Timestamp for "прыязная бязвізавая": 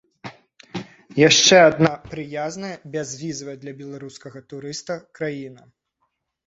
2.13-3.57